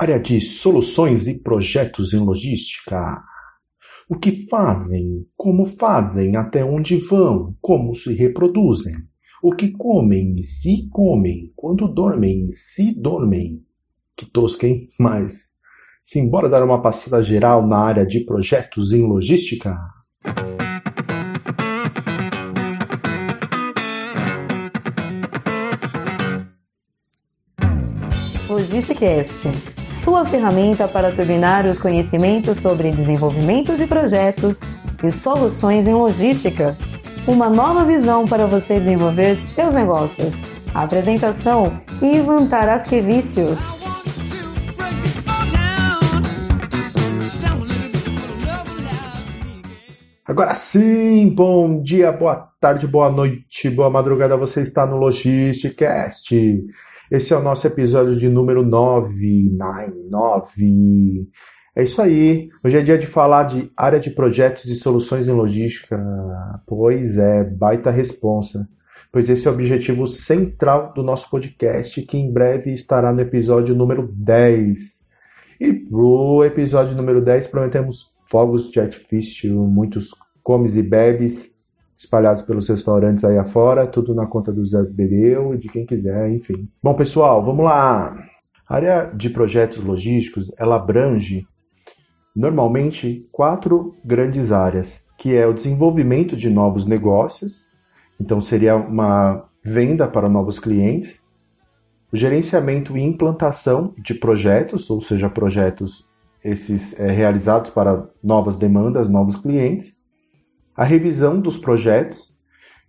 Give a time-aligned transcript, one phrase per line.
[0.00, 3.22] área de soluções e projetos em logística.
[4.08, 8.94] O que fazem, como fazem, até onde vão, como se reproduzem,
[9.42, 13.62] o que comem, se comem, quando dormem, se dormem.
[14.16, 14.88] Que tosca, hein?
[14.98, 15.50] Mas,
[16.02, 19.76] simbora dar uma passada geral na área de projetos em logística?
[28.48, 29.46] Logisticast,
[29.90, 34.60] sua ferramenta para turbinar os conhecimentos sobre desenvolvimento de projetos
[35.02, 36.76] e soluções em logística.
[37.26, 40.38] Uma nova visão para você desenvolver seus negócios.
[40.72, 43.80] Apresentação Ivan Tarasquevicius.
[50.24, 54.36] Agora sim, bom dia, boa tarde, boa noite, boa madrugada.
[54.36, 56.32] Você está no Logisticast
[57.10, 59.50] esse é o nosso episódio de número 9,
[60.08, 61.28] 9.
[61.74, 62.48] É isso aí.
[62.64, 66.00] Hoje é dia de falar de área de projetos e soluções em logística.
[66.66, 68.68] Pois é, baita responsa.
[69.12, 73.74] Pois esse é o objetivo central do nosso podcast, que em breve estará no episódio
[73.74, 75.00] número 10.
[75.60, 80.10] E pro episódio número 10 prometemos fogos de artifício, muitos
[80.44, 81.59] comes e bebes
[82.00, 86.30] espalhados pelos restaurantes aí afora, tudo na conta do Zé Bedeu e de quem quiser,
[86.30, 86.66] enfim.
[86.82, 88.18] Bom, pessoal, vamos lá.
[88.66, 91.46] A área de projetos logísticos, ela abrange
[92.34, 97.66] normalmente quatro grandes áreas, que é o desenvolvimento de novos negócios,
[98.18, 101.20] então seria uma venda para novos clientes,
[102.10, 106.08] o gerenciamento e implantação de projetos, ou seja, projetos
[106.42, 109.99] esses é, realizados para novas demandas, novos clientes,
[110.80, 112.34] a revisão dos projetos,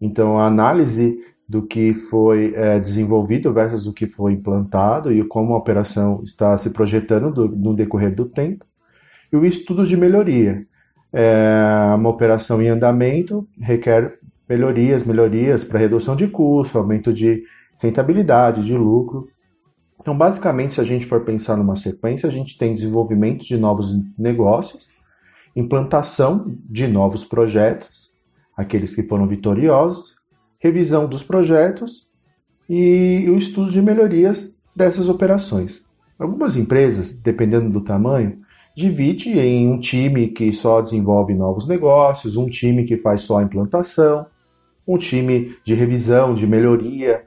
[0.00, 5.54] então a análise do que foi é, desenvolvido versus o que foi implantado e como
[5.54, 8.64] a operação está se projetando do, no decorrer do tempo,
[9.32, 10.66] e o estudo de melhoria.
[11.12, 17.44] É, uma operação em andamento requer melhorias, melhorias para redução de custo, aumento de
[17.78, 19.28] rentabilidade, de lucro.
[20.00, 23.96] Então, basicamente, se a gente for pensar numa sequência, a gente tem desenvolvimento de novos
[24.18, 24.84] negócios,
[25.56, 28.12] implantação de novos projetos,
[28.54, 30.16] aqueles que foram vitoriosos,
[30.58, 32.06] revisão dos projetos
[32.68, 35.82] e o estudo de melhorias dessas operações.
[36.18, 38.40] Algumas empresas, dependendo do tamanho,
[38.76, 43.42] divide em um time que só desenvolve novos negócios, um time que faz só a
[43.42, 44.26] implantação,
[44.86, 47.24] um time de revisão, de melhoria.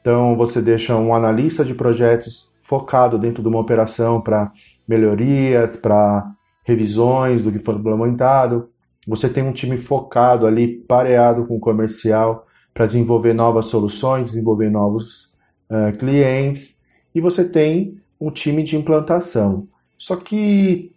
[0.00, 4.50] Então você deixa um analista de projetos focado dentro de uma operação para
[4.86, 6.30] melhorias, para
[6.68, 8.68] revisões do que foi implementado.
[9.06, 14.70] Você tem um time focado ali, pareado com o comercial, para desenvolver novas soluções, desenvolver
[14.70, 15.32] novos
[15.70, 16.78] uh, clientes.
[17.14, 19.66] E você tem um time de implantação.
[19.96, 20.92] Só que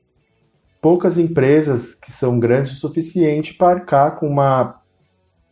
[0.82, 4.82] poucas empresas que são grandes o suficiente para arcar com uma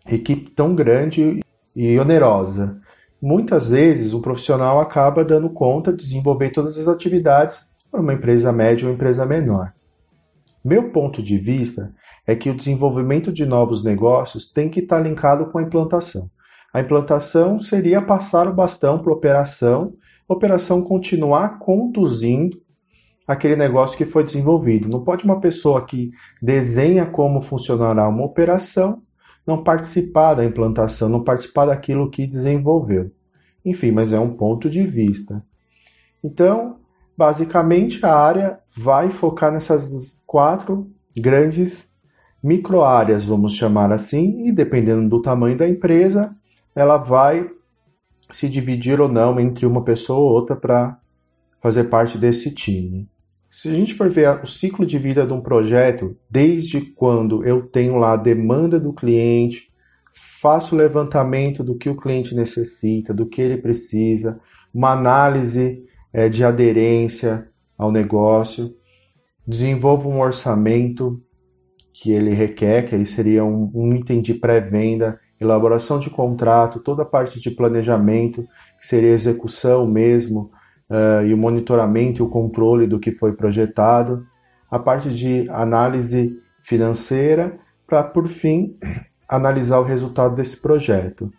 [0.06, 1.40] equipe tão grande
[1.74, 2.82] e onerosa.
[3.22, 8.52] Muitas vezes o profissional acaba dando conta de desenvolver todas as atividades para uma empresa
[8.52, 9.74] média ou empresa menor.
[10.64, 11.94] Meu ponto de vista
[12.28, 16.30] é que o desenvolvimento de novos negócios tem que estar linkado com a implantação.
[16.74, 19.94] A implantação seria passar o bastão para a operação,
[20.28, 22.62] a operação continuar conduzindo
[23.28, 24.90] aquele negócio que foi desenvolvido.
[24.90, 26.12] Não pode uma pessoa que
[26.42, 29.02] desenha como funcionará uma operação
[29.48, 33.12] não participar da implantação, não participar daquilo que desenvolveu.
[33.66, 35.44] Enfim, mas é um ponto de vista.
[36.24, 36.80] Então,
[37.20, 41.90] Basicamente, a área vai focar nessas quatro grandes
[42.42, 46.36] microáreas, vamos chamar assim, e dependendo do tamanho da empresa,
[46.76, 47.50] ela vai
[48.30, 51.00] se dividir ou não entre uma pessoa ou outra para
[51.60, 53.10] fazer parte desse time.
[53.50, 57.64] Se a gente for ver o ciclo de vida de um projeto, desde quando eu
[57.64, 59.74] tenho lá a demanda do cliente,
[60.14, 64.40] faço o levantamento do que o cliente necessita, do que ele precisa,
[64.72, 68.78] uma análise é, de aderência ao negócio,
[69.50, 71.20] desenvolva um orçamento
[71.92, 77.02] que ele requer, que aí seria um, um item de pré-venda, elaboração de contrato, toda
[77.02, 78.44] a parte de planejamento,
[78.80, 80.52] que seria a execução mesmo,
[80.88, 84.24] uh, e o monitoramento e o controle do que foi projetado,
[84.70, 87.58] a parte de análise financeira,
[87.88, 88.78] para, por fim,
[89.28, 91.34] analisar o resultado desse projeto.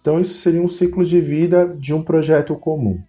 [0.00, 3.02] Então, isso seria um ciclo de vida de um projeto comum.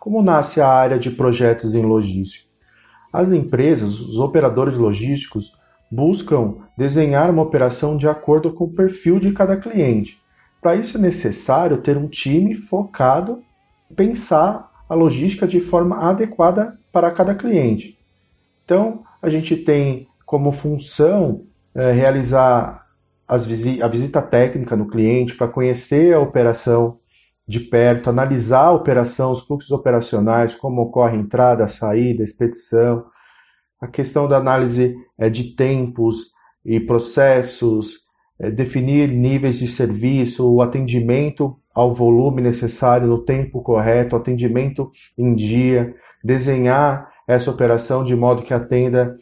[0.00, 2.43] Como nasce a área de projetos em logística?
[3.14, 5.56] As empresas, os operadores logísticos,
[5.88, 10.20] buscam desenhar uma operação de acordo com o perfil de cada cliente.
[10.60, 13.40] Para isso é necessário ter um time focado,
[13.94, 17.96] pensar a logística de forma adequada para cada cliente.
[18.64, 22.84] Então, a gente tem como função é, realizar
[23.46, 26.98] visi a visita técnica no cliente para conhecer a operação
[27.46, 32.24] de perto, analisar a operação, os fluxos operacionais, como ocorre a entrada, a saída, a
[32.24, 33.04] expedição,
[33.80, 36.30] a questão da análise é, de tempos
[36.64, 37.98] e processos,
[38.38, 45.34] é, definir níveis de serviço, o atendimento ao volume necessário no tempo correto, atendimento em
[45.34, 49.16] dia, desenhar essa operação de modo que atenda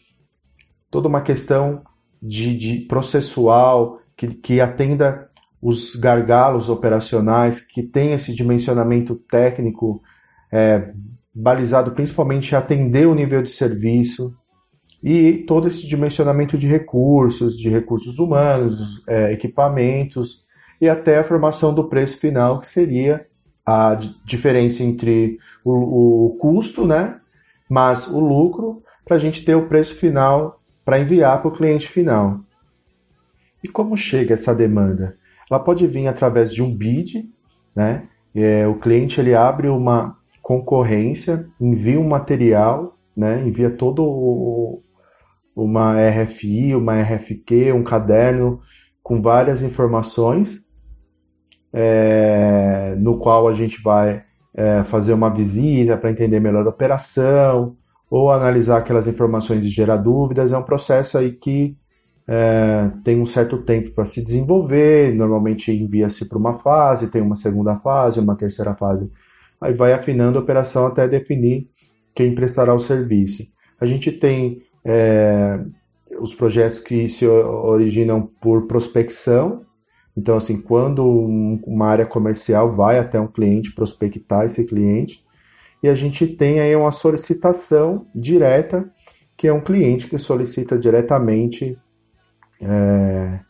[0.91, 1.83] toda uma questão
[2.23, 5.29] de, de processual, que, que atenda
[5.63, 10.03] os gargalos operacionais, que tem esse dimensionamento técnico
[10.51, 10.93] é,
[11.33, 14.37] balizado principalmente em atender o nível de serviço
[15.03, 20.45] e todo esse dimensionamento de recursos, de recursos humanos, é, equipamentos
[20.81, 23.25] e até a formação do preço final, que seria
[23.65, 27.21] a diferença entre o, o custo, né,
[27.71, 31.87] mas o lucro, para a gente ter o preço final para enviar para o cliente
[31.87, 32.41] final.
[33.63, 35.17] E como chega essa demanda?
[35.53, 37.29] Ela pode vir através de um bid,
[37.77, 38.09] né?
[38.35, 43.47] É, o cliente ele abre uma concorrência, envia um material, né?
[43.47, 44.83] Envia todo o,
[45.55, 48.61] uma RFI, uma RFQ, um caderno
[49.03, 50.65] com várias informações,
[51.71, 54.25] é, no qual a gente vai
[54.55, 57.77] é, fazer uma visita para entender melhor a operação,
[58.11, 60.51] ou analisar aquelas informações e gerar dúvidas.
[60.51, 61.77] É um processo aí que
[62.27, 67.37] é, tem um certo tempo para se desenvolver, normalmente envia-se para uma fase, tem uma
[67.37, 69.11] segunda fase, uma terceira fase.
[69.61, 71.69] Aí vai afinando a operação até definir
[72.15, 73.47] quem prestará o serviço.
[73.81, 75.61] A gente tem é,
[76.21, 79.63] os projetos que se originam por prospecção.
[80.17, 81.05] Então, assim, quando
[81.67, 85.25] uma área comercial vai até um cliente prospectar esse cliente,
[85.83, 88.89] e a gente tem aí uma solicitação direta,
[89.37, 91.77] que é um cliente que solicita diretamente
[92.63, 93.41] é,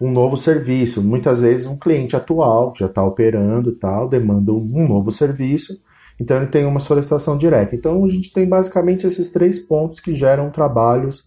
[0.00, 1.02] um novo serviço.
[1.02, 5.84] Muitas vezes um cliente atual, que já está operando tal, demanda um novo serviço,
[6.18, 7.74] então ele tem uma solicitação direta.
[7.74, 11.24] Então a gente tem basicamente esses três pontos que geram trabalhos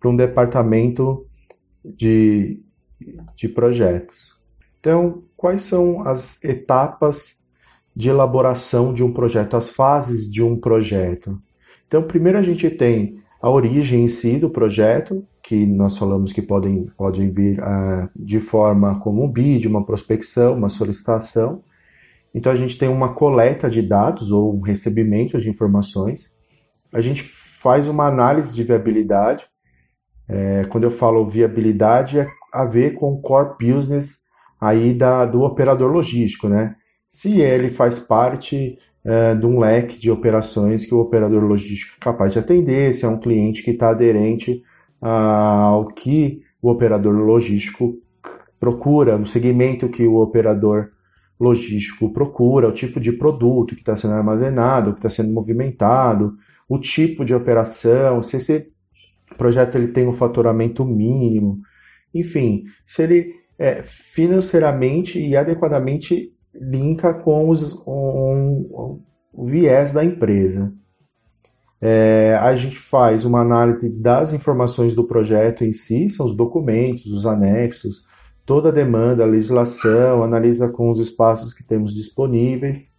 [0.00, 1.26] para um departamento
[1.84, 2.60] de,
[3.36, 4.32] de projetos.
[4.80, 7.36] Então, quais são as etapas
[7.94, 11.40] de elaboração de um projeto, as fases de um projeto?
[11.86, 16.40] Então, primeiro a gente tem a origem em si do projeto, que nós falamos que
[16.40, 21.64] podem, podem vir uh, de forma como um bid, uma prospecção, uma solicitação.
[22.32, 26.32] Então a gente tem uma coleta de dados ou um recebimento de informações.
[26.92, 29.46] A gente faz uma análise de viabilidade.
[30.28, 34.20] É, quando eu falo viabilidade, é a ver com o core business
[34.60, 36.76] aí da, do operador logístico, né?
[37.08, 42.04] Se ele faz parte é, de um leque de operações que o operador logístico é
[42.04, 44.62] capaz de atender, se é um cliente que está aderente
[45.00, 47.98] ao que o operador logístico
[48.60, 50.90] procura, no segmento que o operador
[51.38, 56.36] logístico procura, o tipo de produto que está sendo armazenado, que está sendo movimentado,
[56.68, 58.68] o tipo de operação, se esse
[59.36, 61.60] projeto ele tem um faturamento mínimo,
[62.14, 69.00] enfim, se ele é, financeiramente e adequadamente linka com os, um,
[69.32, 70.72] o viés da empresa.
[71.80, 77.06] É, a gente faz uma análise das informações do projeto em si, são os documentos,
[77.06, 78.04] os anexos,
[78.46, 82.90] toda a demanda, a legislação, analisa com os espaços que temos disponíveis,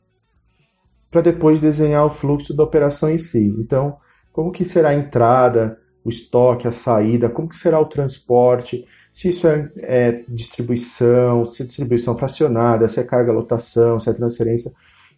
[1.10, 3.56] para depois desenhar o fluxo da operação em si.
[3.60, 3.96] Então,
[4.34, 8.84] como que será a entrada, o estoque, a saída, como que será o transporte,
[9.14, 14.14] se isso é, é distribuição, se é distribuição fracionada, se é carga lotação, se é
[14.14, 14.74] transferência,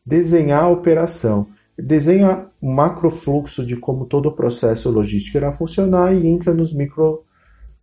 [0.06, 1.48] desenhar a operação.
[1.78, 7.24] Desenha um macrofluxo de como todo o processo logístico irá funcionar e entra nos micro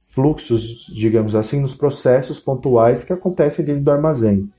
[0.05, 4.51] fluxos, digamos assim, nos processos pontuais que acontecem dentro do armazém.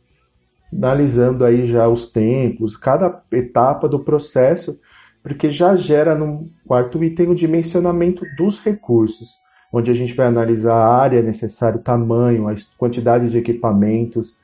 [0.74, 4.80] Analisando aí já os tempos, cada etapa do processo,
[5.22, 9.43] porque já gera no quarto item o dimensionamento dos recursos,
[9.74, 14.38] onde a gente vai analisar a área necessária, o tamanho, a quantidade de equipamentos,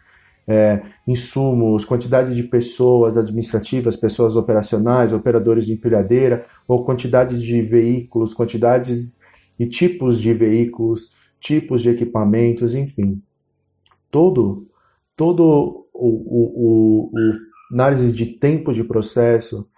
[0.48, 8.34] é, insumos, quantidade de pessoas administrativas, pessoas operacionais, operadores de empilhadeira, ou quantidade de veículos,
[8.34, 9.20] quantidades
[9.60, 13.22] e tipos de veículos, tipos de equipamentos, enfim.
[14.10, 14.68] Todo,
[15.16, 17.22] todo o, o, o, o
[17.72, 19.70] análise de tempo de processo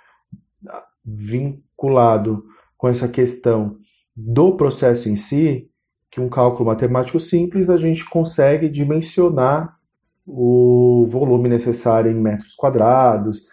[1.04, 2.46] vinculado
[2.78, 3.76] com essa questão
[4.16, 5.70] do processo em si,
[6.10, 9.78] que um cálculo matemático simples a gente consegue dimensionar
[10.26, 13.50] o volume necessário em metros quadrados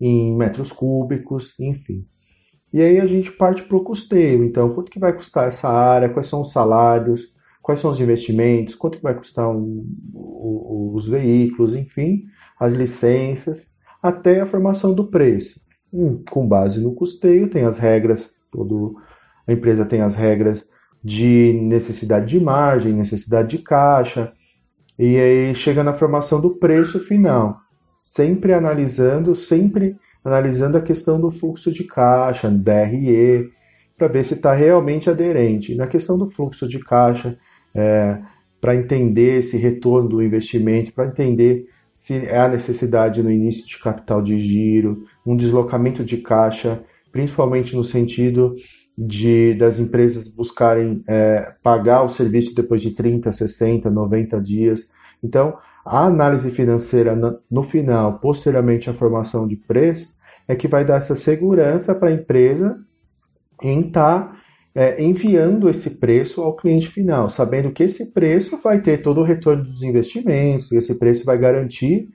[0.00, 2.06] em metros cúbicos, enfim.
[2.72, 4.44] E aí a gente parte para o custeio.
[4.44, 6.08] Então, quanto que vai custar essa área?
[6.08, 7.34] Quais são os salários?
[7.60, 8.74] Quais são os investimentos?
[8.74, 9.84] Quanto que vai custar um,
[10.94, 11.74] os veículos?
[11.74, 12.24] Enfim,
[12.58, 13.70] as licenças,
[14.02, 15.60] até a formação do preço.
[15.92, 18.96] Hum, com base no custeio, tem as regras, todo,
[19.46, 20.68] a empresa tem as regras
[21.02, 24.32] de necessidade de margem, necessidade de caixa,
[24.98, 27.58] e aí chega na formação do preço final,
[27.96, 33.48] sempre analisando, sempre analisando a questão do fluxo de caixa, DRE,
[33.96, 35.74] para ver se está realmente aderente.
[35.74, 37.38] Na questão do fluxo de caixa,
[37.74, 38.20] é,
[38.60, 44.22] para entender esse retorno do investimento, para entender se há necessidade no início de capital
[44.22, 48.54] de giro, um deslocamento de caixa, principalmente no sentido
[49.02, 54.86] de das empresas buscarem é, pagar o serviço depois de 30, 60, 90 dias.
[55.24, 57.16] Então, a análise financeira
[57.50, 60.14] no final, posteriormente à formação de preço,
[60.46, 62.78] é que vai dar essa segurança para a empresa
[63.62, 64.36] em estar tá,
[64.74, 69.24] é, enviando esse preço ao cliente final, sabendo que esse preço vai ter todo o
[69.24, 72.08] retorno dos investimentos, esse preço vai garantir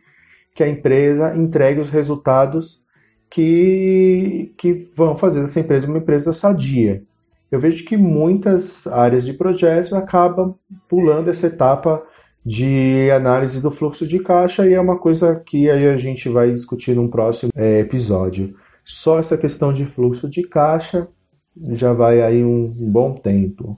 [0.53, 2.84] que a empresa entregue os resultados
[3.29, 7.03] que, que vão fazer dessa empresa uma empresa sadia.
[7.51, 10.55] Eu vejo que muitas áreas de projetos acabam
[10.87, 12.03] pulando essa etapa
[12.45, 16.95] de análise do fluxo de caixa e é uma coisa que a gente vai discutir
[16.95, 18.55] num próximo é, episódio.
[18.83, 21.07] Só essa questão de fluxo de caixa
[21.71, 23.77] já vai aí um bom tempo.